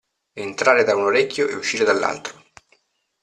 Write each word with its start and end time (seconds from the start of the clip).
Entrare 0.33 0.83
da 0.83 0.95
un 0.95 1.03
orecchio 1.03 1.47
e 1.47 1.53
uscire 1.53 1.83
dall'altro. 1.85 2.43